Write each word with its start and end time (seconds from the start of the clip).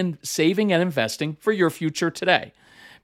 in 0.00 0.18
saving 0.22 0.72
and 0.72 0.82
investing 0.82 1.36
for 1.38 1.52
your 1.52 1.70
future 1.70 2.10
today. 2.10 2.52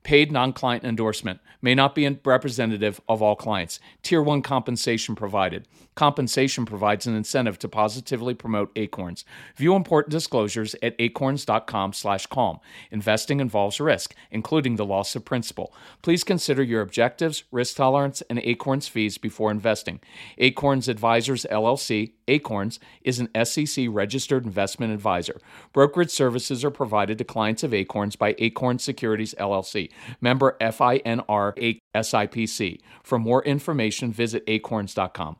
Paid 0.06 0.30
non 0.30 0.52
client 0.52 0.84
endorsement 0.84 1.40
may 1.60 1.74
not 1.74 1.96
be 1.96 2.08
representative 2.24 3.00
of 3.08 3.22
all 3.22 3.34
clients. 3.34 3.80
Tier 4.04 4.22
1 4.22 4.40
compensation 4.40 5.16
provided. 5.16 5.66
Compensation 5.96 6.64
provides 6.64 7.08
an 7.08 7.16
incentive 7.16 7.58
to 7.58 7.68
positively 7.68 8.32
promote 8.32 8.70
Acorns. 8.76 9.24
View 9.56 9.74
important 9.74 10.12
disclosures 10.12 10.76
at 10.80 10.94
acorns.com/calm. 11.00 12.60
Investing 12.92 13.40
involves 13.40 13.80
risk, 13.80 14.14
including 14.30 14.76
the 14.76 14.84
loss 14.84 15.16
of 15.16 15.24
principal. 15.24 15.74
Please 16.02 16.22
consider 16.22 16.62
your 16.62 16.82
objectives, 16.82 17.42
risk 17.50 17.76
tolerance, 17.76 18.22
and 18.30 18.38
Acorns 18.44 18.86
fees 18.86 19.18
before 19.18 19.50
investing. 19.50 19.98
Acorns 20.38 20.86
Advisors 20.86 21.46
LLC, 21.50 22.12
Acorns, 22.28 22.80
is 23.02 23.18
an 23.18 23.28
SEC 23.44 23.86
registered 23.88 24.44
investment 24.44 24.92
advisor. 24.92 25.40
Brokerage 25.72 26.10
services 26.10 26.64
are 26.64 26.70
provided 26.70 27.18
to 27.18 27.24
clients 27.24 27.62
of 27.62 27.74
Acorns 27.74 28.16
by 28.16 28.34
Acorn 28.38 28.78
Securities 28.78 29.34
LLC, 29.38 29.90
member 30.20 30.56
FINRA 30.60 31.80
SIPC. 31.94 32.80
For 33.02 33.18
more 33.18 33.42
information, 33.44 34.12
visit 34.12 34.44
acorns.com. 34.46 35.36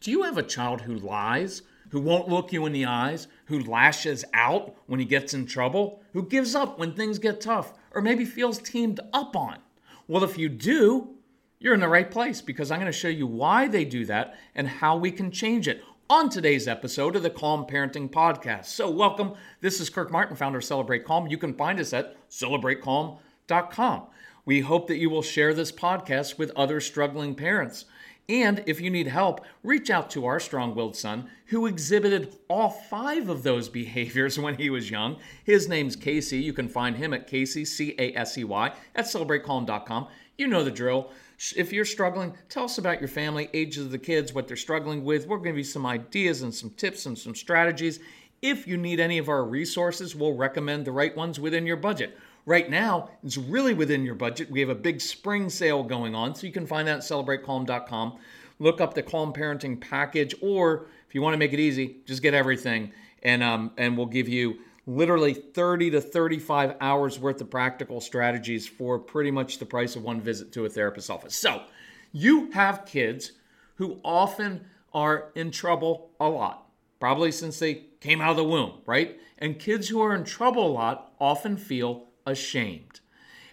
Do 0.00 0.10
you 0.10 0.22
have 0.22 0.38
a 0.38 0.42
child 0.42 0.82
who 0.82 0.94
lies, 0.94 1.62
who 1.90 2.00
won't 2.00 2.28
look 2.28 2.52
you 2.52 2.66
in 2.66 2.72
the 2.72 2.84
eyes, 2.84 3.26
who 3.46 3.58
lashes 3.60 4.24
out 4.32 4.76
when 4.86 5.00
he 5.00 5.06
gets 5.06 5.34
in 5.34 5.46
trouble, 5.46 6.02
who 6.12 6.22
gives 6.22 6.54
up 6.54 6.78
when 6.78 6.94
things 6.94 7.18
get 7.18 7.40
tough, 7.40 7.72
or 7.90 8.00
maybe 8.00 8.24
feels 8.24 8.58
teamed 8.58 9.00
up 9.12 9.34
on? 9.34 9.58
Well, 10.06 10.24
if 10.24 10.38
you 10.38 10.48
do, 10.48 11.16
you're 11.58 11.74
in 11.74 11.80
the 11.80 11.88
right 11.88 12.10
place 12.10 12.40
because 12.40 12.70
I'm 12.70 12.78
going 12.78 12.90
to 12.90 12.96
show 12.96 13.08
you 13.08 13.26
why 13.26 13.66
they 13.66 13.84
do 13.84 14.04
that 14.06 14.38
and 14.54 14.68
how 14.68 14.96
we 14.96 15.10
can 15.10 15.30
change 15.30 15.66
it 15.66 15.82
on 16.10 16.30
today's 16.30 16.66
episode 16.66 17.16
of 17.16 17.22
the 17.22 17.28
Calm 17.28 17.66
Parenting 17.66 18.10
Podcast. 18.10 18.64
So, 18.66 18.88
welcome. 18.88 19.34
This 19.60 19.78
is 19.78 19.90
Kirk 19.90 20.10
Martin, 20.10 20.36
founder 20.36 20.58
of 20.58 20.64
Celebrate 20.64 21.04
Calm. 21.04 21.26
You 21.26 21.36
can 21.36 21.52
find 21.52 21.78
us 21.78 21.92
at 21.92 22.16
celebratecalm.com. 22.30 24.06
We 24.46 24.60
hope 24.60 24.86
that 24.86 24.96
you 24.96 25.10
will 25.10 25.20
share 25.20 25.52
this 25.52 25.70
podcast 25.70 26.38
with 26.38 26.50
other 26.56 26.80
struggling 26.80 27.34
parents. 27.34 27.84
And 28.28 28.62
if 28.66 28.78
you 28.78 28.90
need 28.90 29.06
help, 29.06 29.40
reach 29.62 29.88
out 29.88 30.10
to 30.10 30.26
our 30.26 30.38
strong 30.38 30.74
willed 30.74 30.96
son 30.96 31.30
who 31.46 31.64
exhibited 31.64 32.36
all 32.48 32.68
five 32.68 33.30
of 33.30 33.42
those 33.42 33.68
behaviors 33.80 34.38
when 34.38 34.56
he 34.56 34.68
was 34.68 34.90
young. 34.90 35.16
His 35.44 35.68
name's 35.68 35.96
Casey. 35.96 36.38
You 36.38 36.52
can 36.52 36.68
find 36.68 36.96
him 36.96 37.14
at 37.14 37.26
Casey, 37.26 37.64
C 37.64 37.94
A 37.98 38.12
S 38.14 38.36
E 38.36 38.44
Y, 38.44 38.72
at 38.94 39.06
celebratecalm.com. 39.06 40.08
You 40.36 40.46
know 40.46 40.62
the 40.62 40.70
drill. 40.70 41.10
If 41.56 41.72
you're 41.72 41.84
struggling, 41.84 42.34
tell 42.48 42.64
us 42.64 42.78
about 42.78 43.00
your 43.00 43.08
family, 43.08 43.48
ages 43.54 43.86
of 43.86 43.92
the 43.92 43.98
kids, 43.98 44.34
what 44.34 44.46
they're 44.46 44.56
struggling 44.56 45.04
with. 45.04 45.26
We're 45.26 45.36
going 45.36 45.44
to 45.44 45.50
give 45.50 45.58
you 45.58 45.64
some 45.64 45.86
ideas 45.86 46.42
and 46.42 46.52
some 46.52 46.70
tips 46.70 47.06
and 47.06 47.16
some 47.16 47.34
strategies. 47.34 48.00
If 48.42 48.66
you 48.66 48.76
need 48.76 49.00
any 49.00 49.18
of 49.18 49.28
our 49.28 49.44
resources, 49.44 50.14
we'll 50.14 50.34
recommend 50.34 50.84
the 50.84 50.92
right 50.92 51.16
ones 51.16 51.40
within 51.40 51.66
your 51.66 51.76
budget. 51.76 52.18
Right 52.48 52.70
now, 52.70 53.10
it's 53.22 53.36
really 53.36 53.74
within 53.74 54.06
your 54.06 54.14
budget. 54.14 54.50
We 54.50 54.60
have 54.60 54.70
a 54.70 54.74
big 54.74 55.02
spring 55.02 55.50
sale 55.50 55.82
going 55.82 56.14
on, 56.14 56.34
so 56.34 56.46
you 56.46 56.52
can 56.52 56.66
find 56.66 56.88
that 56.88 56.96
at 56.96 57.02
celebratecalm.com. 57.02 58.18
Look 58.58 58.80
up 58.80 58.94
the 58.94 59.02
Calm 59.02 59.34
Parenting 59.34 59.78
package, 59.78 60.34
or 60.40 60.86
if 61.06 61.14
you 61.14 61.20
want 61.20 61.34
to 61.34 61.36
make 61.36 61.52
it 61.52 61.60
easy, 61.60 61.98
just 62.06 62.22
get 62.22 62.32
everything, 62.32 62.90
and 63.22 63.42
um, 63.42 63.72
and 63.76 63.98
we'll 63.98 64.06
give 64.06 64.30
you 64.30 64.60
literally 64.86 65.34
30 65.34 65.90
to 65.90 66.00
35 66.00 66.76
hours 66.80 67.18
worth 67.18 67.38
of 67.42 67.50
practical 67.50 68.00
strategies 68.00 68.66
for 68.66 68.98
pretty 68.98 69.30
much 69.30 69.58
the 69.58 69.66
price 69.66 69.94
of 69.94 70.02
one 70.02 70.18
visit 70.18 70.50
to 70.52 70.64
a 70.64 70.70
therapist's 70.70 71.10
office. 71.10 71.36
So, 71.36 71.64
you 72.12 72.50
have 72.52 72.86
kids 72.86 73.32
who 73.74 74.00
often 74.02 74.64
are 74.94 75.32
in 75.34 75.50
trouble 75.50 76.12
a 76.18 76.30
lot, 76.30 76.66
probably 76.98 77.30
since 77.30 77.58
they 77.58 77.82
came 78.00 78.22
out 78.22 78.30
of 78.30 78.36
the 78.38 78.44
womb, 78.44 78.78
right? 78.86 79.20
And 79.36 79.58
kids 79.58 79.88
who 79.88 80.00
are 80.00 80.14
in 80.14 80.24
trouble 80.24 80.66
a 80.66 80.72
lot 80.72 81.12
often 81.20 81.58
feel 81.58 82.07
ashamed. 82.28 83.00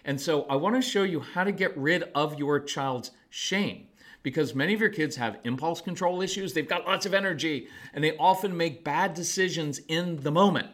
And 0.04 0.20
so 0.20 0.42
I 0.44 0.56
want 0.56 0.76
to 0.76 0.82
show 0.82 1.02
you 1.02 1.20
how 1.20 1.42
to 1.44 1.52
get 1.52 1.76
rid 1.76 2.04
of 2.14 2.38
your 2.38 2.60
child's 2.60 3.10
shame 3.28 3.88
because 4.22 4.54
many 4.54 4.74
of 4.74 4.80
your 4.80 4.90
kids 4.90 5.16
have 5.16 5.38
impulse 5.44 5.80
control 5.80 6.22
issues. 6.22 6.52
They've 6.52 6.68
got 6.68 6.86
lots 6.86 7.06
of 7.06 7.14
energy 7.14 7.68
and 7.92 8.02
they 8.02 8.16
often 8.16 8.56
make 8.56 8.84
bad 8.84 9.14
decisions 9.14 9.80
in 9.88 10.16
the 10.22 10.30
moment. 10.30 10.68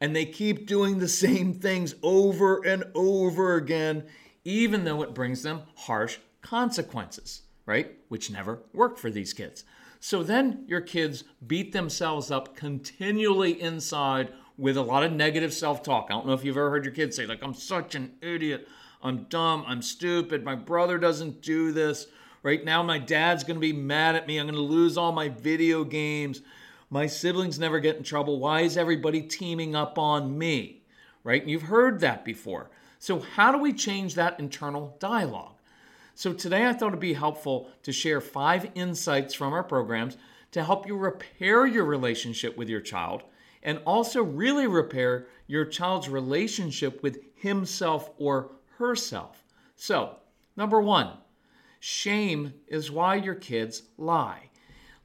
And 0.00 0.16
they 0.16 0.24
keep 0.24 0.66
doing 0.66 0.98
the 0.98 1.08
same 1.08 1.54
things 1.54 1.94
over 2.02 2.64
and 2.66 2.84
over 2.94 3.54
again, 3.54 4.04
even 4.44 4.84
though 4.84 5.02
it 5.02 5.14
brings 5.14 5.42
them 5.42 5.62
harsh 5.76 6.18
consequences, 6.40 7.42
right? 7.66 7.96
Which 8.08 8.30
never 8.30 8.60
work 8.72 8.98
for 8.98 9.10
these 9.10 9.32
kids. 9.32 9.64
So 10.00 10.24
then 10.24 10.64
your 10.66 10.80
kids 10.80 11.22
beat 11.46 11.72
themselves 11.72 12.32
up 12.32 12.56
continually 12.56 13.60
inside 13.60 14.32
with 14.62 14.76
a 14.76 14.82
lot 14.82 15.02
of 15.02 15.12
negative 15.12 15.52
self 15.52 15.82
talk. 15.82 16.06
I 16.08 16.12
don't 16.12 16.24
know 16.24 16.34
if 16.34 16.44
you've 16.44 16.56
ever 16.56 16.70
heard 16.70 16.84
your 16.84 16.94
kids 16.94 17.16
say, 17.16 17.26
like, 17.26 17.42
I'm 17.42 17.52
such 17.52 17.96
an 17.96 18.12
idiot. 18.22 18.68
I'm 19.02 19.24
dumb. 19.24 19.64
I'm 19.66 19.82
stupid. 19.82 20.44
My 20.44 20.54
brother 20.54 20.98
doesn't 20.98 21.42
do 21.42 21.72
this. 21.72 22.06
Right 22.44 22.64
now, 22.64 22.80
my 22.80 22.98
dad's 22.98 23.42
going 23.42 23.56
to 23.56 23.60
be 23.60 23.72
mad 23.72 24.14
at 24.14 24.28
me. 24.28 24.38
I'm 24.38 24.46
going 24.46 24.54
to 24.54 24.60
lose 24.60 24.96
all 24.96 25.10
my 25.10 25.30
video 25.30 25.82
games. 25.82 26.42
My 26.90 27.08
siblings 27.08 27.58
never 27.58 27.80
get 27.80 27.96
in 27.96 28.04
trouble. 28.04 28.38
Why 28.38 28.60
is 28.60 28.76
everybody 28.76 29.20
teaming 29.22 29.74
up 29.74 29.98
on 29.98 30.38
me? 30.38 30.82
Right? 31.24 31.42
And 31.42 31.50
you've 31.50 31.62
heard 31.62 31.98
that 31.98 32.24
before. 32.24 32.70
So, 33.00 33.18
how 33.18 33.50
do 33.50 33.58
we 33.58 33.72
change 33.72 34.14
that 34.14 34.38
internal 34.38 34.96
dialogue? 35.00 35.54
So, 36.14 36.32
today 36.32 36.68
I 36.68 36.72
thought 36.72 36.88
it'd 36.88 37.00
be 37.00 37.14
helpful 37.14 37.68
to 37.82 37.90
share 37.90 38.20
five 38.20 38.70
insights 38.76 39.34
from 39.34 39.54
our 39.54 39.64
programs 39.64 40.16
to 40.52 40.62
help 40.62 40.86
you 40.86 40.96
repair 40.96 41.66
your 41.66 41.84
relationship 41.84 42.56
with 42.56 42.68
your 42.68 42.80
child 42.80 43.24
and 43.62 43.80
also 43.86 44.22
really 44.22 44.66
repair 44.66 45.26
your 45.46 45.64
child's 45.64 46.08
relationship 46.08 47.02
with 47.02 47.20
himself 47.34 48.10
or 48.18 48.52
herself. 48.78 49.44
So, 49.76 50.16
number 50.56 50.80
one, 50.80 51.10
shame 51.80 52.54
is 52.68 52.90
why 52.90 53.16
your 53.16 53.34
kids 53.34 53.82
lie. 53.98 54.50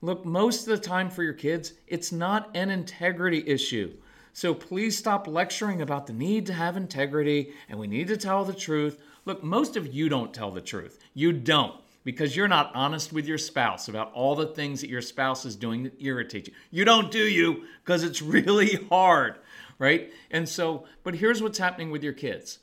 Look, 0.01 0.25
most 0.25 0.68
of 0.68 0.78
the 0.78 0.88
time 0.88 1.09
for 1.09 1.23
your 1.23 1.34
kids, 1.34 1.73
it's 1.88 2.12
not 2.12 2.50
an 2.56 2.69
integrity 2.69 3.44
issue. 3.47 3.94
So 4.34 4.53
please 4.53 4.95
stop 4.95 5.28
lecturing 5.28 5.81
about 5.81 6.06
the 6.06 6.13
need 6.13 6.45
to 6.45 6.53
have 6.53 6.78
integrity 6.78 7.53
and 7.68 7.79
we 7.79 7.88
need 7.88 8.07
to 8.09 8.18
tell 8.18 8.45
the 8.45 8.53
truth. 8.53 9.01
Look, 9.25 9.44
most 9.44 9.75
of 9.75 9.91
you 9.91 10.09
don't 10.09 10.31
tell 10.31 10.51
the 10.51 10.62
truth. 10.62 11.00
You 11.16 11.34
don't 11.34 11.74
because 12.07 12.38
you're 12.38 12.47
not 12.47 12.72
honest 12.73 13.12
with 13.12 13.28
your 13.28 13.38
spouse 13.38 13.90
about 13.90 14.13
all 14.13 14.34
the 14.34 14.47
things 14.47 14.79
that 14.79 14.90
your 14.90 15.01
spouse 15.01 15.44
is 15.44 15.57
doing 15.57 15.84
that 15.84 16.01
irritate 16.01 16.47
you. 16.47 16.53
You 16.72 16.85
don't 16.85 17.12
do 17.12 17.19
you 17.19 17.66
because 17.84 18.01
it's 18.01 18.22
really 18.38 18.75
hard, 18.90 19.35
right? 19.78 20.13
And 20.31 20.47
so, 20.47 20.85
but 21.03 21.16
here's 21.16 21.44
what's 21.44 21.57
happening 21.57 21.91
with 21.91 22.06
your 22.06 22.13
kids. 22.13 22.59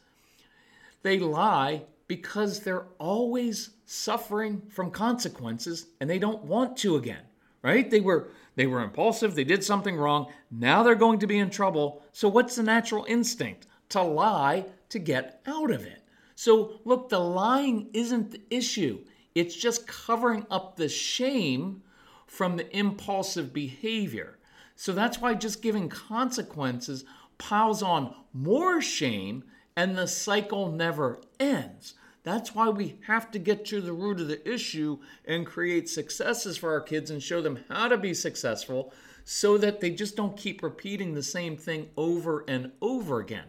They 1.02 1.18
lie 1.18 1.82
because 2.06 2.60
they're 2.60 2.86
always 2.98 3.72
suffering 3.84 4.62
from 4.70 4.90
consequences 4.90 5.88
and 6.00 6.08
they 6.08 6.18
don't 6.18 6.44
want 6.44 6.78
to 6.78 6.96
again 6.96 7.24
right? 7.62 7.90
They 7.90 8.00
were 8.00 8.28
they 8.56 8.66
were 8.66 8.82
impulsive 8.82 9.34
they 9.34 9.44
did 9.44 9.64
something 9.64 9.96
wrong. 9.96 10.30
Now 10.50 10.82
they're 10.82 10.94
going 10.94 11.18
to 11.20 11.26
be 11.26 11.38
in 11.38 11.48
trouble. 11.48 12.02
So 12.12 12.28
what's 12.28 12.56
the 12.56 12.62
natural 12.62 13.06
instinct? 13.08 13.66
To 13.90 14.02
lie 14.02 14.66
to 14.90 14.98
get 14.98 15.40
out 15.46 15.70
of 15.70 15.86
it. 15.86 16.02
So 16.34 16.80
look 16.84 17.08
the 17.08 17.20
lying 17.20 17.88
isn't 17.94 18.32
the 18.32 18.42
issue 18.50 19.00
it's 19.34 19.56
just 19.56 19.86
covering 19.86 20.46
up 20.50 20.76
the 20.76 20.88
shame 20.88 21.82
from 22.26 22.56
the 22.56 22.76
impulsive 22.76 23.52
behavior. 23.52 24.38
So 24.76 24.92
that's 24.92 25.20
why 25.20 25.34
just 25.34 25.62
giving 25.62 25.88
consequences 25.88 27.04
piles 27.38 27.82
on 27.82 28.14
more 28.32 28.80
shame 28.80 29.44
and 29.76 29.96
the 29.96 30.06
cycle 30.06 30.70
never 30.70 31.20
ends. 31.38 31.94
That's 32.22 32.54
why 32.54 32.70
we 32.70 32.98
have 33.06 33.30
to 33.32 33.38
get 33.38 33.66
to 33.66 33.80
the 33.80 33.92
root 33.92 34.20
of 34.20 34.28
the 34.28 34.50
issue 34.50 34.98
and 35.26 35.44
create 35.46 35.88
successes 35.88 36.56
for 36.56 36.72
our 36.72 36.80
kids 36.80 37.10
and 37.10 37.22
show 37.22 37.42
them 37.42 37.64
how 37.68 37.88
to 37.88 37.98
be 37.98 38.14
successful 38.14 38.92
so 39.24 39.58
that 39.58 39.80
they 39.80 39.90
just 39.90 40.16
don't 40.16 40.36
keep 40.36 40.62
repeating 40.62 41.14
the 41.14 41.22
same 41.22 41.56
thing 41.56 41.88
over 41.96 42.44
and 42.48 42.72
over 42.80 43.20
again. 43.20 43.44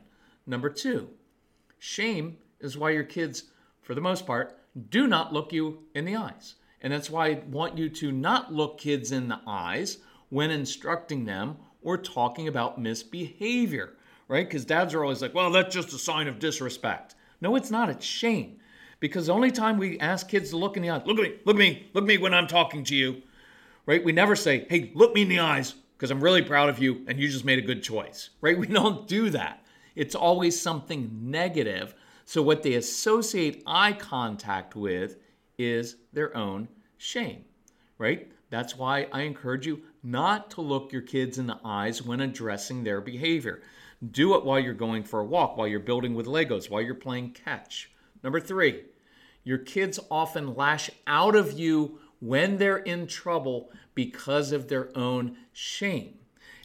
Number 0.46 0.70
two, 0.70 1.10
shame 1.80 2.38
is 2.60 2.78
why 2.78 2.92
your 2.92 3.04
kids, 3.04 3.44
for 3.82 3.96
the 3.96 4.02
most 4.02 4.26
part, 4.26 4.60
do 4.90 5.08
not 5.08 5.34
look 5.34 5.54
you 5.54 5.80
in 5.94 6.06
the 6.06 6.16
eyes. 6.16 6.56
And 6.82 6.92
that's 6.94 7.10
why 7.10 7.28
I 7.28 7.42
want 7.50 7.78
you 7.78 7.90
to 7.90 8.12
not 8.12 8.54
look 8.54 8.78
kids 8.78 9.12
in 9.12 9.28
the 9.28 9.40
eyes 9.48 9.98
when 10.30 10.52
instructing 10.52 11.26
them 11.26 11.58
or 11.82 11.98
talking 11.98 12.48
about 12.48 12.80
misbehavior, 12.80 13.94
right? 14.28 14.48
Because 14.48 14.66
dads 14.66 14.94
are 14.94 15.04
always 15.04 15.22
like, 15.22 15.34
well, 15.34 15.52
that's 15.52 15.74
just 15.74 15.94
a 15.94 15.98
sign 15.98 16.28
of 16.28 16.40
disrespect. 16.40 17.16
No, 17.42 17.56
it's 17.56 17.72
not. 17.72 17.90
It's 17.90 18.06
shame. 18.06 18.60
Because 19.00 19.28
the 19.28 19.34
only 19.34 19.52
time 19.52 19.78
we 19.78 20.00
ask 20.00 20.28
kids 20.28 20.50
to 20.50 20.58
look 20.58 20.78
in 20.78 20.84
the 20.84 20.90
eyes, 20.90 21.04
look 21.06 21.18
at 21.18 21.24
me, 21.24 21.36
look 21.46 21.56
at 21.56 21.60
me, 21.60 21.90
look 21.94 22.04
at 22.04 22.08
me 22.08 22.18
when 22.18 22.34
I'm 22.34 22.48
talking 22.48 22.84
to 22.86 22.96
you, 22.96 23.22
right? 23.86 24.04
We 24.04 24.12
never 24.12 24.36
say, 24.36 24.66
hey, 24.70 24.92
look 24.96 25.14
me 25.14 25.24
in 25.24 25.30
the 25.30 25.40
eyes 25.40 25.76
because 25.98 26.12
I'm 26.12 26.24
really 26.24 26.42
proud 26.42 26.70
of 26.70 26.80
you 26.80 27.06
and 27.08 27.20
you 27.20 27.28
just 27.28 27.46
made 27.46 27.60
a 27.60 27.62
good 27.62 27.84
choice, 27.84 28.32
right? 28.42 28.58
We 28.66 28.68
don't 28.68 29.08
do 29.08 29.30
that. 29.32 29.64
It's 29.96 30.16
always 30.16 30.60
something 30.60 31.10
negative. 31.22 31.94
So 32.26 32.42
what 32.42 32.64
they 32.64 32.74
associate 32.74 33.64
eye 33.66 33.94
contact 33.94 34.76
with 34.76 35.18
is 35.58 35.98
their 36.12 36.36
own 36.36 36.68
shame, 36.98 37.46
right? 37.98 38.32
That's 38.50 38.76
why 38.76 39.08
I 39.12 39.22
encourage 39.22 39.68
you 39.68 39.84
not 40.04 40.50
to 40.52 40.62
look 40.62 40.92
your 40.92 41.02
kids 41.02 41.38
in 41.38 41.48
the 41.48 41.60
eyes 41.64 42.02
when 42.02 42.22
addressing 42.22 42.84
their 42.84 43.00
behavior. 43.00 43.62
Do 44.12 44.36
it 44.36 44.44
while 44.44 44.60
you're 44.60 44.74
going 44.74 45.04
for 45.04 45.20
a 45.20 45.26
walk, 45.26 45.56
while 45.56 45.68
you're 45.68 45.80
building 45.80 46.16
with 46.16 46.26
Legos, 46.26 46.70
while 46.70 46.82
you're 46.82 46.96
playing 46.96 47.32
catch. 47.32 47.92
Number 48.24 48.40
three, 48.40 48.84
your 49.44 49.60
kids 49.60 50.00
often 50.10 50.56
lash 50.56 50.90
out 51.06 51.36
of 51.36 51.54
you 51.54 52.00
when 52.20 52.58
they're 52.58 52.78
in 52.78 53.06
trouble 53.06 53.72
because 53.94 54.52
of 54.52 54.68
their 54.68 54.96
own 54.98 55.38
shame. 55.54 56.16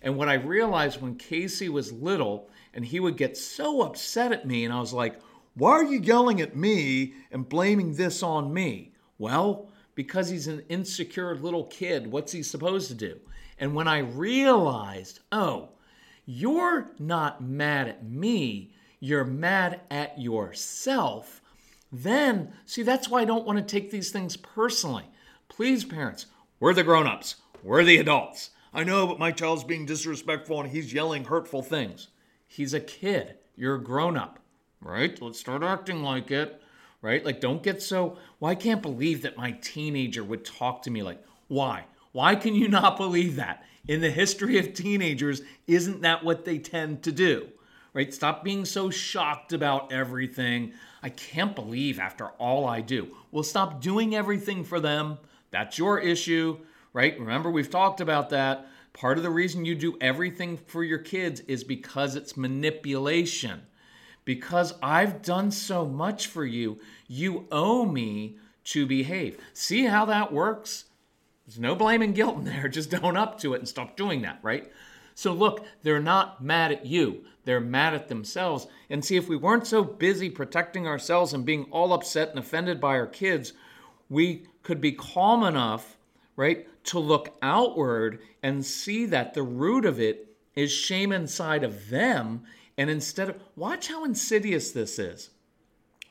And 0.02 0.16
what 0.16 0.30
I 0.30 0.34
realized 0.34 1.02
when 1.02 1.16
Casey 1.16 1.68
was 1.68 1.92
little 1.92 2.48
and 2.72 2.84
he 2.84 2.98
would 2.98 3.18
get 3.18 3.36
so 3.36 3.82
upset 3.82 4.32
at 4.32 4.46
me, 4.46 4.64
and 4.64 4.72
I 4.72 4.80
was 4.80 4.94
like, 4.94 5.20
Why 5.60 5.72
are 5.72 5.84
you 5.84 6.00
yelling 6.00 6.40
at 6.40 6.56
me 6.56 7.12
and 7.30 7.46
blaming 7.46 7.92
this 7.92 8.22
on 8.22 8.54
me? 8.54 8.94
Well, 9.18 9.68
because 9.94 10.30
he's 10.30 10.46
an 10.46 10.64
insecure 10.70 11.36
little 11.36 11.64
kid. 11.64 12.06
What's 12.06 12.32
he 12.32 12.42
supposed 12.42 12.88
to 12.88 12.94
do? 12.94 13.20
And 13.58 13.74
when 13.74 13.86
I 13.86 13.98
realized, 13.98 15.20
oh, 15.30 15.68
you're 16.24 16.90
not 16.98 17.42
mad 17.42 17.88
at 17.88 18.08
me, 18.08 18.72
you're 19.00 19.26
mad 19.26 19.82
at 19.90 20.18
yourself, 20.18 21.42
then, 21.92 22.54
see, 22.64 22.82
that's 22.82 23.10
why 23.10 23.20
I 23.20 23.26
don't 23.26 23.44
want 23.44 23.58
to 23.58 23.62
take 23.62 23.90
these 23.90 24.10
things 24.10 24.38
personally. 24.38 25.04
Please, 25.50 25.84
parents, 25.84 26.24
we're 26.58 26.72
the 26.72 26.84
grown 26.84 27.06
ups, 27.06 27.36
we're 27.62 27.84
the 27.84 27.98
adults. 27.98 28.48
I 28.72 28.82
know, 28.84 29.06
but 29.06 29.18
my 29.18 29.30
child's 29.30 29.64
being 29.64 29.84
disrespectful 29.84 30.58
and 30.58 30.70
he's 30.70 30.94
yelling 30.94 31.24
hurtful 31.24 31.62
things. 31.62 32.08
He's 32.48 32.72
a 32.72 32.80
kid. 32.80 33.34
You're 33.56 33.74
a 33.74 33.84
grown 33.84 34.16
up, 34.16 34.38
right? 34.80 35.20
Let's 35.20 35.38
start 35.38 35.62
acting 35.62 36.02
like 36.02 36.30
it, 36.30 36.60
right? 37.02 37.24
Like, 37.24 37.40
don't 37.40 37.62
get 37.62 37.82
so. 37.82 38.16
Well, 38.38 38.50
I 38.50 38.54
can't 38.54 38.82
believe 38.82 39.22
that 39.22 39.36
my 39.36 39.52
teenager 39.52 40.24
would 40.24 40.44
talk 40.44 40.82
to 40.82 40.90
me 40.90 41.02
like, 41.02 41.22
why? 41.48 41.84
Why 42.12 42.34
can 42.34 42.54
you 42.54 42.68
not 42.68 42.96
believe 42.96 43.36
that? 43.36 43.64
In 43.88 44.00
the 44.00 44.10
history 44.10 44.58
of 44.58 44.74
teenagers, 44.74 45.42
isn't 45.66 46.02
that 46.02 46.24
what 46.24 46.44
they 46.44 46.58
tend 46.58 47.02
to 47.04 47.12
do? 47.12 47.48
Right? 47.92 48.12
Stop 48.12 48.44
being 48.44 48.64
so 48.64 48.90
shocked 48.90 49.52
about 49.52 49.92
everything. 49.92 50.72
I 51.02 51.08
can't 51.08 51.56
believe 51.56 51.98
after 51.98 52.28
all 52.38 52.66
I 52.66 52.82
do. 52.82 53.16
Well, 53.32 53.42
stop 53.42 53.80
doing 53.80 54.14
everything 54.14 54.64
for 54.64 54.80
them. 54.80 55.18
That's 55.50 55.78
your 55.78 55.98
issue, 55.98 56.58
right? 56.92 57.18
Remember, 57.18 57.50
we've 57.50 57.70
talked 57.70 58.00
about 58.00 58.30
that. 58.30 58.68
Part 58.92 59.16
of 59.16 59.24
the 59.24 59.30
reason 59.30 59.64
you 59.64 59.74
do 59.74 59.96
everything 60.00 60.56
for 60.56 60.84
your 60.84 60.98
kids 60.98 61.40
is 61.40 61.64
because 61.64 62.16
it's 62.16 62.36
manipulation. 62.36 63.62
Because 64.24 64.74
I've 64.82 65.22
done 65.22 65.50
so 65.50 65.86
much 65.86 66.26
for 66.26 66.44
you, 66.44 66.78
you 67.08 67.46
owe 67.50 67.84
me 67.84 68.36
to 68.64 68.86
behave. 68.86 69.38
See 69.52 69.84
how 69.84 70.04
that 70.06 70.32
works? 70.32 70.84
There's 71.46 71.58
no 71.58 71.74
blame 71.74 72.02
and 72.02 72.14
guilt 72.14 72.38
in 72.38 72.44
there. 72.44 72.68
Just 72.68 72.94
own 73.02 73.16
up 73.16 73.40
to 73.40 73.54
it 73.54 73.58
and 73.58 73.68
stop 73.68 73.96
doing 73.96 74.22
that, 74.22 74.38
right? 74.42 74.70
So 75.14 75.32
look, 75.32 75.66
they're 75.82 76.00
not 76.00 76.42
mad 76.42 76.72
at 76.72 76.86
you. 76.86 77.24
They're 77.44 77.60
mad 77.60 77.94
at 77.94 78.08
themselves. 78.08 78.66
And 78.88 79.04
see, 79.04 79.16
if 79.16 79.28
we 79.28 79.36
weren't 79.36 79.66
so 79.66 79.82
busy 79.82 80.30
protecting 80.30 80.86
ourselves 80.86 81.34
and 81.34 81.44
being 81.44 81.64
all 81.70 81.92
upset 81.92 82.30
and 82.30 82.38
offended 82.38 82.80
by 82.80 82.96
our 82.96 83.06
kids, 83.06 83.52
we 84.08 84.46
could 84.62 84.80
be 84.80 84.92
calm 84.92 85.42
enough, 85.42 85.96
right, 86.36 86.66
to 86.84 86.98
look 86.98 87.36
outward 87.42 88.20
and 88.42 88.64
see 88.64 89.06
that 89.06 89.34
the 89.34 89.42
root 89.42 89.84
of 89.84 90.00
it 90.00 90.36
is 90.54 90.70
shame 90.70 91.12
inside 91.12 91.64
of 91.64 91.88
them. 91.88 92.42
And 92.80 92.88
instead 92.88 93.28
of, 93.28 93.36
watch 93.56 93.88
how 93.88 94.04
insidious 94.04 94.70
this 94.70 94.98
is. 94.98 95.28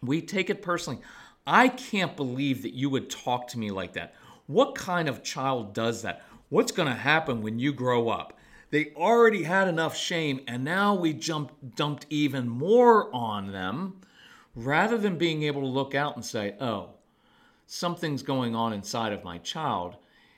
We 0.04 0.22
take 0.22 0.52
it 0.52 0.62
personally. 0.62 1.02
I 1.48 1.68
can't 1.68 2.16
believe 2.16 2.62
that 2.62 2.76
you 2.76 2.92
would 2.92 3.10
talk 3.10 3.48
to 3.48 3.58
me 3.58 3.72
like 3.72 3.94
that. 3.94 4.14
What 4.46 4.76
kind 4.76 5.10
of 5.10 5.24
child 5.24 5.74
does 5.74 6.04
that? 6.04 6.22
What's 6.50 6.72
going 6.72 6.88
to 6.88 6.94
happen 6.94 7.42
when 7.42 7.58
you 7.58 7.74
grow 7.74 8.10
up? 8.10 8.38
They 8.70 8.94
already 8.96 9.42
had 9.42 9.68
enough 9.68 9.98
shame, 9.98 10.42
and 10.48 10.64
now 10.64 10.94
we 10.94 11.12
jumped, 11.12 11.76
dumped 11.76 12.06
even 12.12 12.48
more 12.48 13.12
on 13.16 13.52
them 13.52 14.02
rather 14.54 15.00
than 15.00 15.18
being 15.18 15.42
able 15.42 15.62
to 15.62 15.68
look 15.68 15.96
out 15.96 16.18
and 16.18 16.24
say, 16.24 16.54
oh, 16.62 16.92
something's 17.66 18.22
going 18.22 18.56
on 18.56 18.74
inside 18.74 19.12
of 19.12 19.24
my 19.24 19.40
child, 19.40 19.96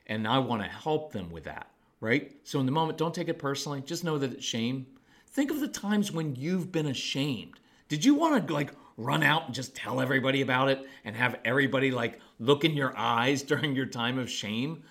and 0.08 0.26
I 0.26 0.40
want 0.40 0.62
to 0.62 0.70
help 0.70 1.12
them 1.12 1.30
with 1.30 1.44
that, 1.44 1.70
right? 2.00 2.34
So 2.46 2.62
in 2.62 2.66
the 2.66 2.72
moment, 2.72 2.98
don't 2.98 3.14
take 3.14 3.28
it 3.28 3.38
personally. 3.38 3.82
Just 3.82 4.06
know 4.06 4.18
that 4.18 4.32
it's 4.32 4.46
shame. 4.46 4.86
Think 5.32 5.52
of 5.52 5.60
the 5.60 5.68
times 5.68 6.12
when 6.12 6.36
you've 6.36 6.72
been 6.72 6.88
ashamed. 6.88 7.60
Did 7.88 8.06
you 8.06 8.16
want 8.16 8.48
to 8.48 8.54
like 8.54 8.74
run 8.98 9.24
out 9.24 9.46
and 9.48 9.56
just 9.56 9.76
tell 9.76 10.02
everybody 10.02 10.42
about 10.42 10.70
it 10.70 10.86
and 11.04 11.16
have 11.16 11.40
everybody 11.46 11.92
like 11.92 12.20
look 12.40 12.64
in 12.64 12.74
your 12.74 12.98
eyes 12.98 13.42
during 13.44 13.76
your 13.76 13.86
time 13.86 14.20
of 14.20 14.30
shame? 14.30 14.84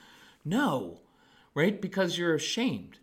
No, 0.44 1.00
right? 1.54 1.80
Because 1.80 2.16
you're 2.16 2.34
ashamed 2.34 2.98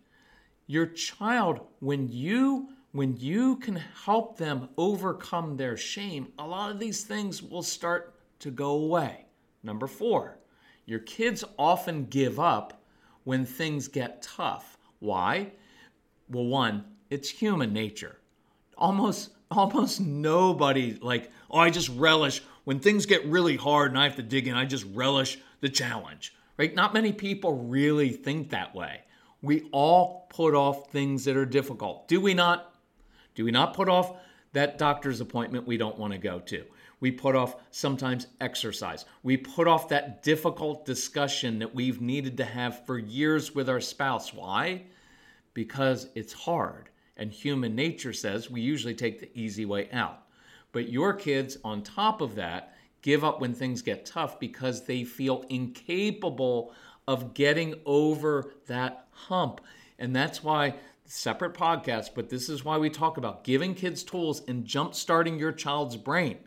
your 0.67 0.85
child 0.85 1.61
when 1.79 2.09
you 2.09 2.67
when 2.91 3.15
you 3.17 3.55
can 3.57 3.81
help 4.03 4.37
them 4.37 4.69
overcome 4.77 5.55
their 5.55 5.77
shame 5.77 6.27
a 6.37 6.45
lot 6.45 6.69
of 6.69 6.77
these 6.77 7.03
things 7.03 7.41
will 7.41 7.63
start 7.63 8.13
to 8.37 8.51
go 8.51 8.71
away 8.71 9.25
number 9.63 9.87
4 9.87 10.37
your 10.85 10.99
kids 10.99 11.43
often 11.57 12.05
give 12.05 12.39
up 12.39 12.81
when 13.23 13.45
things 13.45 13.87
get 13.87 14.21
tough 14.21 14.77
why 14.99 15.51
well 16.29 16.45
one 16.45 16.83
it's 17.09 17.29
human 17.29 17.73
nature 17.73 18.17
almost 18.77 19.31
almost 19.51 19.99
nobody 20.01 20.97
like 21.01 21.31
oh 21.49 21.59
i 21.59 21.69
just 21.69 21.89
relish 21.89 22.41
when 22.65 22.79
things 22.79 23.05
get 23.05 23.25
really 23.25 23.55
hard 23.55 23.91
and 23.91 23.99
i 23.99 24.03
have 24.03 24.15
to 24.15 24.23
dig 24.23 24.47
in 24.47 24.55
i 24.55 24.65
just 24.65 24.85
relish 24.93 25.39
the 25.61 25.69
challenge 25.69 26.35
right 26.57 26.75
not 26.75 26.93
many 26.93 27.13
people 27.13 27.67
really 27.67 28.09
think 28.09 28.49
that 28.49 28.75
way 28.75 29.01
we 29.41 29.67
all 29.71 30.27
put 30.29 30.55
off 30.55 30.91
things 30.91 31.25
that 31.25 31.37
are 31.37 31.45
difficult. 31.45 32.07
Do 32.07 32.19
we 32.19 32.33
not? 32.33 32.73
Do 33.35 33.45
we 33.45 33.51
not 33.51 33.73
put 33.73 33.87
off 33.87 34.17
that 34.53 34.77
doctor's 34.77 35.21
appointment 35.21 35.67
we 35.67 35.77
don't 35.77 35.97
want 35.97 36.13
to 36.13 36.19
go 36.19 36.39
to? 36.39 36.65
We 36.99 37.11
put 37.11 37.35
off 37.35 37.57
sometimes 37.69 38.25
exercise. 38.41 39.05
We 39.21 39.37
put 39.37 39.67
off 39.67 39.89
that 39.89 40.23
difficult 40.23 40.85
discussion 40.85 41.59
that 41.59 41.75
we've 41.75 42.01
needed 42.01 42.37
to 42.37 42.45
have 42.45 42.85
for 42.87 42.97
years 42.97 43.53
with 43.53 43.69
our 43.69 43.79
spouse. 43.79 44.33
Why? 44.33 44.83
Because 45.53 46.09
it's 46.15 46.33
hard. 46.33 46.89
And 47.17 47.31
human 47.31 47.75
nature 47.75 48.13
says 48.13 48.49
we 48.49 48.61
usually 48.61 48.95
take 48.95 49.19
the 49.19 49.29
easy 49.33 49.65
way 49.65 49.89
out. 49.91 50.23
But 50.71 50.89
your 50.89 51.13
kids, 51.13 51.57
on 51.63 51.81
top 51.81 52.21
of 52.21 52.35
that, 52.35 52.75
give 53.01 53.23
up 53.23 53.41
when 53.41 53.53
things 53.53 53.81
get 53.81 54.05
tough 54.05 54.39
because 54.39 54.85
they 54.85 55.03
feel 55.03 55.43
incapable 55.49 56.73
of 57.07 57.33
getting 57.33 57.75
over 57.85 58.53
that 58.67 59.07
hump. 59.11 59.61
And 59.97 60.15
that's 60.15 60.43
why 60.43 60.75
separate 61.05 61.53
podcast, 61.53 62.09
but 62.13 62.29
this 62.29 62.49
is 62.49 62.65
why 62.65 62.77
we 62.77 62.89
talk 62.89 63.17
about 63.17 63.43
giving 63.43 63.73
kids 63.73 64.03
tools 64.03 64.43
and 64.47 64.65
jump 64.65 64.93
starting 64.93 65.39
your 65.39 65.53
child's 65.53 65.95
brain, 65.95 66.37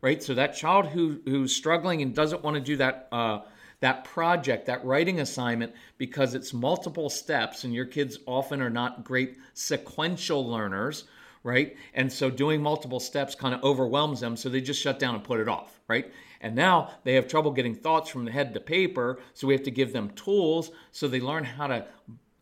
right? 0.00 0.22
So 0.22 0.34
that 0.34 0.54
child 0.54 0.86
who 0.86 1.20
who's 1.24 1.54
struggling 1.54 2.00
and 2.00 2.14
doesn't 2.14 2.42
want 2.42 2.54
to 2.54 2.60
do 2.60 2.76
that 2.76 3.08
uh, 3.10 3.40
that 3.80 4.04
project, 4.04 4.66
that 4.66 4.84
writing 4.84 5.20
assignment, 5.20 5.72
because 5.98 6.34
it's 6.34 6.52
multiple 6.52 7.10
steps, 7.10 7.64
and 7.64 7.74
your 7.74 7.86
kids 7.86 8.18
often 8.26 8.60
are 8.60 8.70
not 8.70 9.04
great 9.04 9.36
sequential 9.52 10.48
learners, 10.48 11.04
right? 11.42 11.76
And 11.92 12.10
so 12.12 12.30
doing 12.30 12.62
multiple 12.62 13.00
steps 13.00 13.34
kind 13.34 13.54
of 13.54 13.62
overwhelms 13.62 14.20
them, 14.20 14.36
so 14.36 14.48
they 14.48 14.60
just 14.60 14.80
shut 14.80 14.98
down 14.98 15.14
and 15.14 15.22
put 15.22 15.40
it 15.40 15.48
off, 15.48 15.80
right? 15.88 16.10
And 16.40 16.54
now 16.54 16.90
they 17.04 17.14
have 17.14 17.26
trouble 17.26 17.52
getting 17.52 17.74
thoughts 17.74 18.10
from 18.10 18.26
the 18.26 18.30
head 18.30 18.52
to 18.52 18.60
paper. 18.60 19.18
So 19.32 19.46
we 19.46 19.54
have 19.54 19.62
to 19.62 19.70
give 19.70 19.94
them 19.94 20.10
tools 20.10 20.70
so 20.90 21.08
they 21.08 21.20
learn 21.20 21.42
how 21.44 21.68
to, 21.68 21.86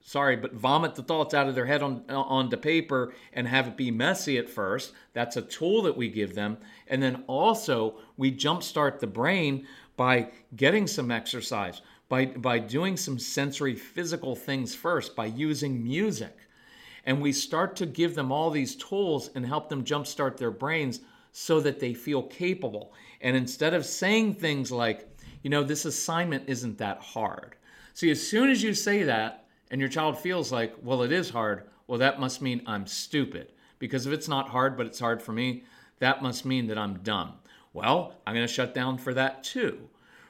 sorry, 0.01 0.35
but 0.35 0.55
vomit 0.55 0.97
the 0.97 1.05
thoughts 1.05 1.35
out 1.35 1.49
of 1.49 1.55
their 1.55 1.67
head 1.67 1.83
on, 1.83 2.03
onto 2.11 2.57
paper 2.57 3.15
and 3.33 3.47
have 3.47 3.69
it 3.69 3.77
be 3.77 3.93
messy 3.93 4.39
at 4.39 4.51
first. 4.51 4.93
That's 5.13 5.37
a 5.37 5.43
tool 5.43 5.83
that 5.83 5.97
we 5.97 6.09
give 6.09 6.35
them. 6.35 6.59
And 6.89 7.01
then 7.01 7.23
also 7.29 8.01
we 8.17 8.33
jumpstart 8.33 8.99
the 8.99 9.07
brain 9.07 9.69
by 9.97 10.31
getting 10.57 10.87
some 10.87 11.11
exercise, 11.11 11.83
by, 12.09 12.27
by 12.27 12.59
doing 12.59 12.97
some 12.97 13.19
sensory 13.19 13.75
physical 13.75 14.35
things 14.35 14.75
first, 14.75 15.15
by 15.15 15.27
using 15.27 15.83
music. 15.83 16.37
And 17.05 17.21
we 17.21 17.33
start 17.33 17.77
to 17.77 17.87
give 17.87 18.15
them 18.15 18.31
all 18.31 18.51
these 18.51 18.77
tools 18.77 19.31
and 19.35 19.45
help 19.45 19.69
them 19.69 19.85
jumpstart 19.85 20.37
their 20.37 20.51
brains 20.51 21.01
so 21.33 21.61
that 21.61 21.81
they 21.81 21.95
feel 21.95 22.23
capable. 22.23 22.93
And 23.21 23.37
instead 23.37 23.75
of 23.75 23.87
saying 23.87 24.35
things 24.35 24.71
like, 24.71 25.09
you 25.43 25.51
know, 25.51 25.63
this 25.63 25.85
assignment 25.85 26.45
isn't 26.49 26.79
that 26.79 27.01
hard. 27.01 27.57
See, 27.95 28.11
as 28.11 28.27
soon 28.27 28.51
as 28.51 28.63
you 28.63 28.75
say 28.75 29.03
that 29.03 29.47
and 29.71 29.81
your 29.81 29.91
child 29.91 30.19
feels 30.19 30.53
like, 30.53 30.75
well, 30.83 31.03
it 31.03 31.13
is 31.13 31.31
hard, 31.31 31.65
well, 31.87 31.99
that 31.99 32.21
must 32.21 32.41
mean 32.41 32.63
I'm 32.67 32.87
stupid 32.87 33.53
Because 33.79 34.07
if 34.07 34.13
it's 34.13 34.29
not 34.29 34.49
hard, 34.49 34.77
but 34.77 34.87
it's 34.87 35.01
hard 35.01 35.21
for 35.21 35.33
me, 35.33 35.65
that 35.99 36.23
must 36.23 36.45
mean 36.45 36.69
that 36.69 36.79
I'm 36.79 36.99
dumb. 36.99 37.35
Well, 37.73 38.15
I'm 38.27 38.35
going 38.35 38.47
to 38.47 38.53
shut 38.53 38.75
down 38.75 38.99
for 38.99 39.15
that 39.15 39.45
too, 39.45 39.89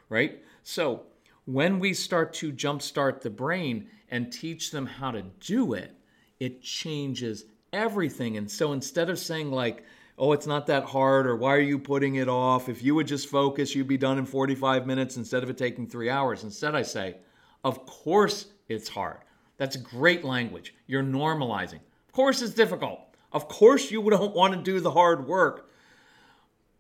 right? 0.09 0.43
So 0.63 1.03
when 1.45 1.79
we 1.79 1.93
start 1.95 2.33
to 2.35 2.53
jumpstart 2.53 3.21
the 3.21 3.31
brain 3.31 3.89
and 4.11 4.33
teach 4.33 4.71
them 4.71 4.87
how 4.87 5.11
to 5.11 5.23
do 5.41 5.73
it, 5.73 5.95
it 6.39 6.63
changes 6.63 7.45
everything. 7.73 8.37
And 8.37 8.51
so 8.51 8.73
instead 8.73 9.11
of 9.11 9.19
saying, 9.19 9.51
like, 9.51 9.85
oh, 10.19 10.33
it's 10.33 10.47
not 10.47 10.67
that 10.67 10.85
hard, 10.85 11.27
or 11.27 11.35
why 11.37 11.55
are 11.55 11.61
you 11.61 11.79
putting 11.79 12.17
it 12.17 12.29
off? 12.29 12.69
If 12.69 12.83
you 12.83 12.95
would 12.95 13.07
just 13.07 13.29
focus, 13.29 13.75
you'd 13.75 13.89
be 13.89 13.97
done 13.97 14.19
in 14.19 14.27
45 14.27 14.87
minutes 14.87 15.17
instead 15.17 15.43
of 15.43 15.51
it 15.51 15.59
taking 15.59 15.87
three 15.87 16.11
hours. 16.11 16.45
Instead, 16.45 16.75
I 16.75 16.83
say, 16.83 17.17
of 17.65 17.85
course 17.87 18.47
it's 18.69 18.89
hard. 18.89 19.19
That's 19.57 19.77
great 19.77 20.25
language. 20.25 20.75
You're 20.87 21.03
normalizing. 21.03 21.81
Of 22.07 22.13
course 22.13 22.43
it's 22.43 22.55
difficult. 22.55 23.01
Of 23.33 23.49
course 23.49 23.91
you 23.91 24.09
don't 24.11 24.35
want 24.35 24.55
to 24.55 24.61
do 24.61 24.81
the 24.81 24.91
hard 24.91 25.27
work. 25.27 25.71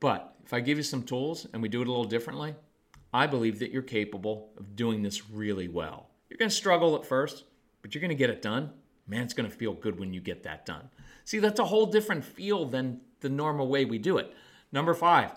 But 0.00 0.31
if 0.44 0.52
I 0.52 0.60
give 0.60 0.78
you 0.78 0.84
some 0.84 1.02
tools 1.02 1.46
and 1.52 1.62
we 1.62 1.68
do 1.68 1.82
it 1.82 1.88
a 1.88 1.90
little 1.90 2.04
differently, 2.04 2.54
I 3.12 3.26
believe 3.26 3.58
that 3.58 3.70
you're 3.70 3.82
capable 3.82 4.50
of 4.56 4.74
doing 4.74 5.02
this 5.02 5.28
really 5.30 5.68
well. 5.68 6.08
You're 6.28 6.38
going 6.38 6.48
to 6.48 6.54
struggle 6.54 6.96
at 6.96 7.06
first, 7.06 7.44
but 7.82 7.94
you're 7.94 8.00
going 8.00 8.08
to 8.08 8.14
get 8.14 8.30
it 8.30 8.40
done. 8.40 8.70
Man, 9.06 9.22
it's 9.22 9.34
going 9.34 9.50
to 9.50 9.54
feel 9.54 9.74
good 9.74 9.98
when 9.98 10.14
you 10.14 10.20
get 10.20 10.44
that 10.44 10.64
done. 10.64 10.88
See, 11.24 11.38
that's 11.38 11.60
a 11.60 11.64
whole 11.64 11.86
different 11.86 12.24
feel 12.24 12.64
than 12.64 13.00
the 13.20 13.28
normal 13.28 13.68
way 13.68 13.84
we 13.84 13.98
do 13.98 14.16
it. 14.18 14.34
Number 14.72 14.94
five, 14.94 15.32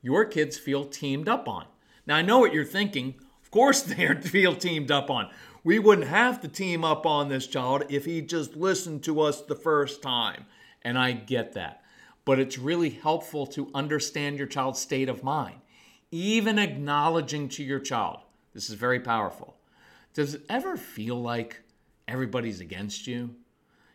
your 0.00 0.24
kids 0.24 0.56
feel 0.56 0.84
teamed 0.84 1.28
up 1.28 1.48
on. 1.48 1.66
Now, 2.06 2.16
I 2.16 2.22
know 2.22 2.38
what 2.38 2.54
you're 2.54 2.64
thinking. 2.64 3.14
Of 3.42 3.50
course, 3.50 3.82
they 3.82 4.14
feel 4.14 4.54
teamed 4.54 4.90
up 4.90 5.10
on. 5.10 5.30
We 5.64 5.78
wouldn't 5.78 6.08
have 6.08 6.40
to 6.40 6.48
team 6.48 6.84
up 6.84 7.04
on 7.04 7.28
this 7.28 7.46
child 7.46 7.84
if 7.90 8.04
he 8.04 8.22
just 8.22 8.56
listened 8.56 9.02
to 9.04 9.20
us 9.20 9.42
the 9.42 9.54
first 9.54 10.02
time. 10.02 10.46
And 10.82 10.98
I 10.98 11.12
get 11.12 11.52
that. 11.54 11.82
But 12.28 12.38
it's 12.38 12.58
really 12.58 12.90
helpful 12.90 13.46
to 13.46 13.70
understand 13.74 14.36
your 14.36 14.46
child's 14.46 14.78
state 14.78 15.08
of 15.08 15.24
mind. 15.24 15.62
Even 16.10 16.58
acknowledging 16.58 17.48
to 17.48 17.64
your 17.64 17.78
child, 17.78 18.18
this 18.52 18.68
is 18.68 18.74
very 18.74 19.00
powerful. 19.00 19.56
Does 20.12 20.34
it 20.34 20.42
ever 20.46 20.76
feel 20.76 21.18
like 21.18 21.62
everybody's 22.06 22.60
against 22.60 23.06
you? 23.06 23.34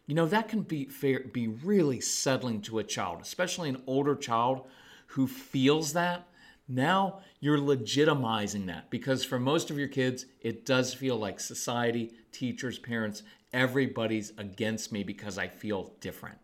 You 0.07 0.15
know, 0.15 0.25
that 0.25 0.47
can 0.49 0.63
be 0.63 0.85
fair, 0.85 1.19
be 1.19 1.47
really 1.47 2.01
settling 2.01 2.61
to 2.61 2.79
a 2.79 2.83
child, 2.83 3.19
especially 3.21 3.69
an 3.69 3.83
older 3.85 4.15
child 4.15 4.65
who 5.09 5.27
feels 5.27 5.93
that. 5.93 6.25
Now 6.67 7.19
you're 7.39 7.59
legitimizing 7.59 8.65
that 8.65 8.89
because 8.89 9.23
for 9.23 9.37
most 9.37 9.69
of 9.69 9.77
your 9.77 9.89
kids, 9.89 10.25
it 10.41 10.65
does 10.65 10.91
feel 10.91 11.17
like 11.17 11.39
society, 11.39 12.13
teachers, 12.31 12.79
parents, 12.79 13.21
everybody's 13.53 14.33
against 14.39 14.91
me 14.91 15.03
because 15.03 15.37
I 15.37 15.49
feel 15.49 15.93
different. 15.99 16.39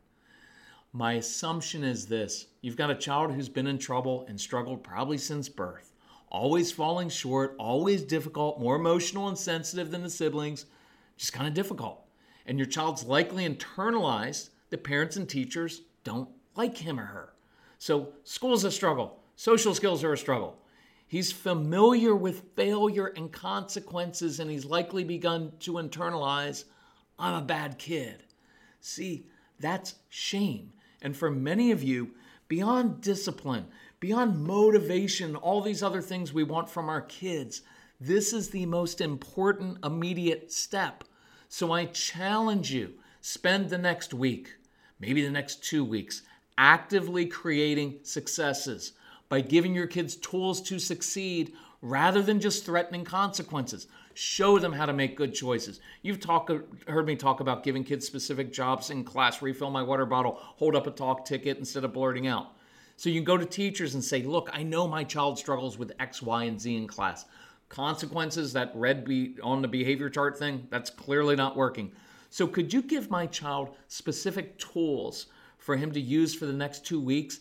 My 0.92 1.14
assumption 1.14 1.84
is 1.84 2.08
this 2.08 2.48
you've 2.62 2.78
got 2.78 2.92
a 2.92 2.96
child 2.96 3.32
who's 3.32 3.50
been 3.50 3.68
in 3.68 3.78
trouble 3.78 4.26
and 4.28 4.40
struggled 4.40 4.84
probably 4.84 5.18
since 5.18 5.48
birth, 5.50 5.94
always 6.30 6.72
falling 6.72 7.10
short, 7.10 7.56
always 7.60 8.04
difficult, 8.04 8.60
more 8.60 8.76
emotional 8.76 9.28
and 9.28 9.38
sensitive 9.38 9.92
than 9.92 10.04
the 10.04 10.10
siblings, 10.10 10.66
just 11.18 11.34
kind 11.34 11.48
of 11.48 11.54
difficult 11.54 12.06
and 12.50 12.58
your 12.58 12.66
child's 12.68 13.04
likely 13.04 13.48
internalized 13.48 14.50
that 14.72 14.84
parents 14.84 15.18
and 15.18 15.30
teachers 15.30 15.84
don't 16.04 16.28
like 16.56 16.76
him 16.76 17.00
or 17.00 17.06
her. 17.06 17.34
So, 17.78 18.14
school's 18.24 18.64
a 18.64 18.72
struggle, 18.72 19.20
social 19.36 19.76
skills 19.76 20.04
are 20.04 20.14
a 20.14 20.18
struggle. 20.18 20.58
He's 21.08 21.32
familiar 21.32 22.16
with 22.16 22.56
failure 22.56 23.14
and 23.16 23.32
consequences, 23.32 24.40
and 24.40 24.50
he's 24.50 24.66
likely 24.66 25.04
begun 25.04 25.54
to 25.60 25.74
internalize, 25.74 26.66
I'm 27.20 27.36
a 27.36 27.46
bad 27.46 27.78
kid. 27.78 28.24
See, 28.82 29.28
that's 29.60 29.96
shame. 30.10 30.74
And 31.02 31.16
for 31.16 31.32
many 31.32 31.72
of 31.72 31.84
you, 31.84 32.12
beyond 32.48 33.02
discipline, 33.02 33.68
beyond 34.00 34.44
motivation, 34.46 35.36
all 35.36 35.62
these 35.62 35.84
other 35.84 36.02
things 36.02 36.34
we 36.34 36.44
want 36.44 36.70
from 36.70 36.90
our 36.90 37.02
kids, 37.02 37.62
this 38.00 38.34
is 38.34 38.50
the 38.50 38.66
most 38.66 39.02
important 39.02 39.84
immediate 39.84 40.52
step. 40.52 41.04
So 41.48 41.72
I 41.72 41.86
challenge 41.86 42.72
you 42.72 42.94
spend 43.22 43.70
the 43.70 43.78
next 43.78 44.14
week, 44.14 44.56
maybe 45.00 45.24
the 45.24 45.32
next 45.32 45.64
two 45.64 45.84
weeks, 45.84 46.22
actively 46.58 47.26
creating 47.26 48.00
successes 48.04 48.94
by 49.30 49.42
giving 49.42 49.74
your 49.74 49.88
kids 49.88 50.16
tools 50.16 50.62
to 50.62 50.80
succeed 50.80 51.54
rather 51.82 52.22
than 52.22 52.40
just 52.40 52.66
threatening 52.66 53.06
consequences. 53.06 53.88
Show 54.14 54.60
them 54.60 54.74
how 54.74 54.86
to 54.86 54.92
make 54.92 55.16
good 55.16 55.34
choices. 55.34 55.80
You've 56.02 56.20
talk, 56.20 56.52
heard 56.88 57.06
me 57.06 57.16
talk 57.16 57.40
about 57.40 57.64
giving 57.64 57.84
kids 57.84 58.06
specific 58.06 58.52
jobs 58.52 58.90
in 58.90 59.06
class, 59.06 59.42
refill 59.42 59.70
my 59.70 59.84
water 59.84 60.06
bottle, 60.06 60.38
hold 60.42 60.76
up 60.76 60.88
a 60.88 60.92
talk 60.92 61.26
ticket 61.26 61.58
instead 61.58 61.86
of 61.86 61.94
blurting 61.94 62.28
out. 62.28 62.48
So 62.98 63.08
you 63.08 63.16
can 63.16 63.24
go 63.24 63.38
to 63.38 63.46
teachers 63.46 63.94
and 63.94 64.04
say, 64.04 64.24
Look, 64.24 64.50
I 64.52 64.64
know 64.64 64.88
my 64.88 65.06
child 65.06 65.40
struggles 65.40 65.78
with 65.78 65.94
X, 66.00 66.22
Y, 66.22 66.44
and 66.44 66.60
Z 66.60 66.76
in 66.76 66.86
class 66.86 67.26
consequences, 67.70 68.52
that 68.54 68.72
red 68.76 69.06
be 69.06 69.36
on 69.42 69.62
the 69.62 69.68
behavior 69.68 70.10
chart 70.10 70.38
thing, 70.38 70.68
that's 70.70 70.90
clearly 70.90 71.36
not 71.36 71.56
working. 71.56 71.92
So, 72.32 72.46
could 72.46 72.74
you 72.74 72.82
give 72.82 73.10
my 73.10 73.26
child 73.28 73.70
specific 73.88 74.58
tools 74.58 75.28
for 75.58 75.76
him 75.76 75.92
to 75.92 76.02
use 76.02 76.36
for 76.36 76.46
the 76.46 76.54
next 76.54 76.86
two 76.86 77.00
weeks 77.00 77.40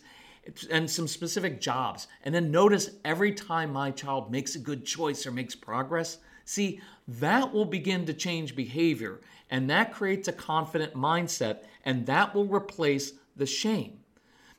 and 0.69 0.89
some 0.89 1.07
specific 1.07 1.61
jobs? 1.61 2.07
And 2.23 2.33
then 2.33 2.51
notice 2.51 2.91
every 3.05 3.33
time 3.33 3.73
my 3.73 3.91
child 3.91 4.31
makes 4.31 4.55
a 4.55 4.59
good 4.59 4.85
choice 4.85 5.25
or 5.25 5.31
makes 5.31 5.55
progress, 5.55 6.17
see, 6.45 6.81
that 7.07 7.53
will 7.53 7.65
begin 7.65 8.05
to 8.05 8.13
change 8.13 8.55
behavior. 8.55 9.21
And 9.49 9.69
that 9.69 9.93
creates 9.93 10.27
a 10.27 10.33
confident 10.33 10.93
mindset, 10.93 11.63
and 11.85 12.05
that 12.05 12.35
will 12.35 12.47
replace 12.47 13.13
the 13.35 13.45
shame. 13.45 13.99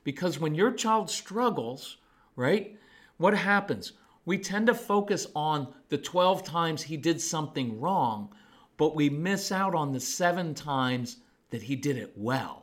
Because 0.03 0.39
when 0.39 0.55
your 0.55 0.71
child 0.71 1.09
struggles, 1.09 1.97
right, 2.35 2.77
what 3.17 3.37
happens? 3.37 3.93
we 4.25 4.37
tend 4.37 4.67
to 4.67 4.73
focus 4.73 5.27
on 5.35 5.67
the 5.89 5.97
12 5.97 6.43
times 6.43 6.83
he 6.83 6.97
did 6.97 7.19
something 7.19 7.79
wrong, 7.79 8.29
but 8.77 8.95
we 8.95 9.09
miss 9.09 9.51
out 9.51 9.75
on 9.75 9.91
the 9.91 9.99
seven 9.99 10.53
times 10.53 11.17
that 11.49 11.63
he 11.63 11.75
did 11.75 11.97
it 11.97 12.13
well, 12.15 12.60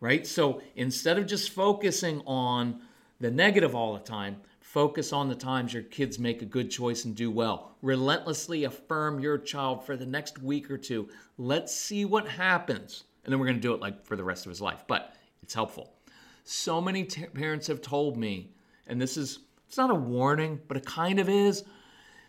right? 0.00 0.26
So 0.26 0.62
instead 0.74 1.18
of 1.18 1.26
just 1.26 1.50
focusing 1.50 2.22
on 2.26 2.80
the 3.20 3.30
negative 3.30 3.74
all 3.74 3.94
the 3.94 4.00
time, 4.00 4.36
focus 4.60 5.12
on 5.12 5.28
the 5.28 5.34
times 5.34 5.72
your 5.72 5.82
kids 5.82 6.18
make 6.18 6.42
a 6.42 6.46
good 6.46 6.70
choice 6.70 7.04
and 7.04 7.14
do 7.14 7.30
well. 7.30 7.76
Relentlessly 7.82 8.64
affirm 8.64 9.20
your 9.20 9.38
child 9.38 9.84
for 9.84 9.96
the 9.96 10.06
next 10.06 10.40
week 10.42 10.70
or 10.70 10.78
two. 10.78 11.08
Let's 11.38 11.74
see 11.74 12.04
what 12.04 12.28
happens. 12.28 13.04
And 13.24 13.32
then 13.32 13.40
we're 13.40 13.46
going 13.46 13.56
to 13.56 13.62
do 13.62 13.74
it 13.74 13.80
like 13.80 14.04
for 14.04 14.16
the 14.16 14.24
rest 14.24 14.46
of 14.46 14.50
his 14.50 14.60
life, 14.60 14.84
but 14.86 15.16
it's 15.42 15.54
helpful. 15.54 15.94
So 16.44 16.80
many 16.80 17.04
t- 17.04 17.26
parents 17.26 17.66
have 17.66 17.80
told 17.80 18.16
me, 18.16 18.52
and 18.86 19.00
this 19.00 19.16
is 19.16 19.40
it's 19.66 19.76
not 19.76 19.90
a 19.90 19.94
warning, 19.94 20.60
but 20.68 20.76
it 20.76 20.86
kind 20.86 21.18
of 21.18 21.28
is. 21.28 21.64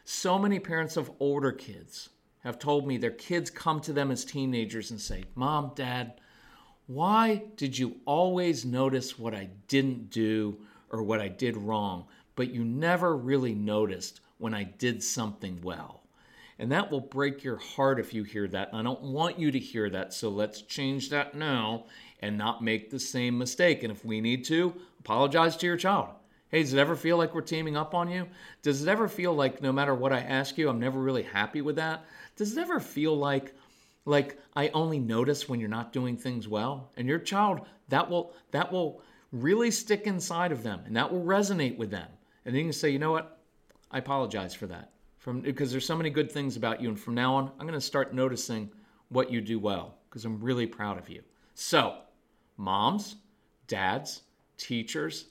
So 0.05 0.39
many 0.39 0.59
parents 0.59 0.97
of 0.97 1.11
older 1.19 1.51
kids 1.51 2.09
have 2.39 2.57
told 2.57 2.87
me 2.87 2.97
their 2.97 3.11
kids 3.11 3.49
come 3.49 3.79
to 3.81 3.93
them 3.93 4.09
as 4.09 4.25
teenagers 4.25 4.89
and 4.89 4.99
say, 4.99 5.25
Mom, 5.35 5.73
Dad, 5.75 6.19
why 6.87 7.43
did 7.57 7.77
you 7.77 7.97
always 8.05 8.65
notice 8.65 9.19
what 9.19 9.33
I 9.33 9.49
didn't 9.67 10.09
do 10.09 10.57
or 10.89 11.03
what 11.03 11.19
I 11.19 11.27
did 11.27 11.57
wrong, 11.57 12.05
but 12.35 12.49
you 12.49 12.63
never 12.63 13.15
really 13.15 13.53
noticed 13.53 14.21
when 14.37 14.53
I 14.53 14.63
did 14.63 15.03
something 15.03 15.59
well? 15.61 16.01
And 16.59 16.71
that 16.71 16.89
will 16.89 17.01
break 17.01 17.43
your 17.43 17.57
heart 17.57 17.99
if 17.99 18.13
you 18.13 18.23
hear 18.23 18.47
that. 18.47 18.69
I 18.73 18.81
don't 18.81 19.03
want 19.03 19.37
you 19.37 19.51
to 19.51 19.59
hear 19.59 19.89
that, 19.89 20.13
so 20.13 20.29
let's 20.29 20.61
change 20.61 21.09
that 21.09 21.35
now 21.35 21.85
and 22.21 22.37
not 22.37 22.63
make 22.63 22.89
the 22.89 22.99
same 22.99 23.37
mistake. 23.37 23.83
And 23.83 23.91
if 23.91 24.03
we 24.03 24.21
need 24.21 24.45
to, 24.45 24.73
apologize 24.99 25.57
to 25.57 25.67
your 25.67 25.77
child. 25.77 26.09
Hey, 26.49 26.63
does 26.63 26.73
it 26.73 26.79
ever 26.79 26.95
feel 26.95 27.17
like 27.17 27.35
we're 27.35 27.41
teaming 27.41 27.75
up 27.75 27.93
on 27.93 28.09
you? 28.09 28.27
Does 28.61 28.81
it 28.81 28.87
ever 28.87 29.09
feel 29.09 29.33
like 29.33 29.61
no 29.61 29.73
matter 29.73 29.93
what 29.93 30.13
I 30.13 30.19
ask 30.19 30.57
you, 30.57 30.69
I'm 30.69 30.79
never 30.79 30.99
really 30.99 31.23
happy 31.23 31.61
with 31.61 31.75
that? 31.75 32.05
Does 32.37 32.55
it 32.55 32.61
ever 32.61 32.79
feel 32.79 33.15
like 33.17 33.53
like 34.07 34.39
I 34.55 34.69
only 34.69 34.99
notice 34.99 35.47
when 35.47 35.59
you're 35.59 35.69
not 35.69 35.93
doing 35.93 36.17
things 36.17 36.47
well? 36.47 36.91
And 36.97 37.07
your 37.07 37.19
child, 37.19 37.61
that 37.89 38.09
will 38.09 38.33
that 38.51 38.71
will 38.71 39.01
really 39.31 39.69
stick 39.71 40.07
inside 40.07 40.51
of 40.51 40.63
them 40.63 40.81
and 40.85 40.95
that 40.95 41.11
will 41.11 41.23
resonate 41.23 41.77
with 41.77 41.91
them. 41.91 42.07
And 42.45 42.55
then 42.55 42.61
you 42.61 42.65
can 42.67 42.73
say, 42.73 42.89
you 42.89 42.99
know 42.99 43.11
what? 43.11 43.39
I 43.91 43.99
apologize 43.99 44.53
for 44.53 44.67
that. 44.67 44.91
From 45.17 45.41
because 45.41 45.71
there's 45.71 45.85
so 45.85 45.97
many 45.97 46.09
good 46.09 46.31
things 46.31 46.57
about 46.57 46.81
you. 46.81 46.89
And 46.89 46.99
from 46.99 47.13
now 47.13 47.35
on, 47.35 47.51
I'm 47.59 47.67
gonna 47.67 47.81
start 47.81 48.13
noticing 48.13 48.71
what 49.09 49.31
you 49.31 49.41
do 49.41 49.59
well, 49.59 49.97
because 50.09 50.25
I'm 50.25 50.41
really 50.41 50.65
proud 50.65 50.97
of 50.97 51.09
you. 51.09 51.21
So, 51.53 51.99
moms, 52.57 53.15
dads, 53.67 54.23
teachers, 54.57 55.27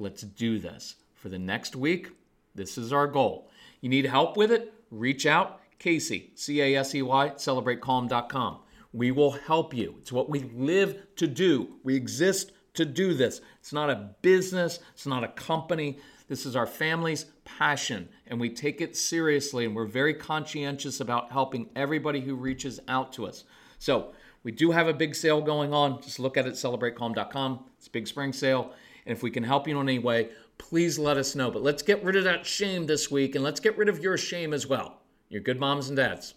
Let's 0.00 0.22
do 0.22 0.58
this. 0.58 0.94
For 1.14 1.28
the 1.28 1.38
next 1.38 1.76
week, 1.76 2.08
this 2.54 2.78
is 2.78 2.90
our 2.90 3.06
goal. 3.06 3.50
You 3.82 3.90
need 3.90 4.06
help 4.06 4.34
with 4.34 4.50
it? 4.50 4.72
Reach 4.90 5.26
out. 5.26 5.60
Casey, 5.80 6.30
C 6.36 6.60
A 6.60 6.76
S 6.76 6.94
E 6.94 7.02
Y, 7.02 7.30
celebratecalm.com. 7.30 8.58
We 8.92 9.10
will 9.10 9.32
help 9.32 9.74
you. 9.74 9.96
It's 9.98 10.12
what 10.12 10.28
we 10.28 10.40
live 10.54 11.02
to 11.16 11.26
do. 11.26 11.76
We 11.82 11.96
exist 11.96 12.52
to 12.74 12.84
do 12.84 13.14
this. 13.14 13.40
It's 13.58 13.72
not 13.72 13.90
a 13.90 14.10
business, 14.22 14.78
it's 14.94 15.06
not 15.06 15.24
a 15.24 15.28
company. 15.28 15.98
This 16.28 16.46
is 16.46 16.54
our 16.54 16.66
family's 16.66 17.24
passion, 17.44 18.08
and 18.28 18.38
we 18.38 18.50
take 18.50 18.80
it 18.80 18.96
seriously, 18.96 19.64
and 19.64 19.74
we're 19.74 19.86
very 19.86 20.14
conscientious 20.14 21.00
about 21.00 21.32
helping 21.32 21.68
everybody 21.74 22.20
who 22.20 22.36
reaches 22.36 22.78
out 22.86 23.12
to 23.14 23.26
us. 23.26 23.42
So, 23.80 24.12
We 24.42 24.52
do 24.52 24.70
have 24.70 24.88
a 24.88 24.94
big 24.94 25.14
sale 25.14 25.42
going 25.42 25.74
on. 25.74 26.00
Just 26.00 26.18
look 26.18 26.38
at 26.38 26.46
it, 26.46 26.54
celebratecalm.com. 26.54 27.64
It's 27.76 27.88
a 27.88 27.90
big 27.90 28.06
spring 28.06 28.32
sale. 28.32 28.72
And 29.04 29.14
if 29.14 29.22
we 29.22 29.30
can 29.30 29.42
help 29.42 29.68
you 29.68 29.78
in 29.78 29.88
any 29.88 29.98
way, 29.98 30.30
please 30.56 30.98
let 30.98 31.18
us 31.18 31.34
know. 31.34 31.50
But 31.50 31.62
let's 31.62 31.82
get 31.82 32.02
rid 32.02 32.16
of 32.16 32.24
that 32.24 32.46
shame 32.46 32.86
this 32.86 33.10
week 33.10 33.34
and 33.34 33.44
let's 33.44 33.60
get 33.60 33.76
rid 33.76 33.88
of 33.88 33.98
your 33.98 34.16
shame 34.16 34.54
as 34.54 34.66
well. 34.66 34.99
You're 35.30 35.42
good 35.42 35.60
moms 35.60 35.86
and 35.88 35.96
dads. 35.96 36.34